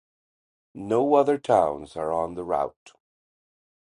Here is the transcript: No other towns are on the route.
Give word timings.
No 0.73 1.13
other 1.13 1.37
towns 1.37 1.95
are 1.95 2.11
on 2.11 2.33
the 2.33 2.43
route. 2.43 2.93